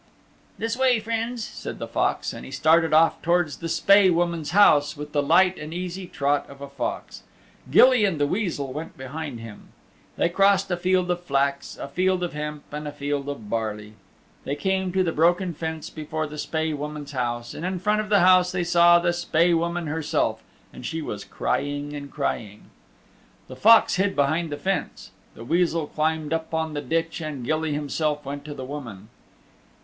[0.57, 4.97] "This way, friends," said the Fox, and he started off towards the Spae Woman's house
[4.97, 7.21] with the light and easy trot of a fox.
[7.69, 9.67] Gilly and the Weasel went behind him.
[10.15, 13.93] They crossed a field of flax, a field of hemp and a field of barley.
[14.43, 18.09] They came to the broken fence before the Spae Woman's house, and in front of
[18.09, 20.41] the house they saw the Spae Woman herself
[20.73, 22.71] and she was crying and crying.
[23.47, 27.73] The Fox hid behind the fence, the Weasel climbed up on the ditch and Gilly
[27.73, 29.09] himself went to the woman.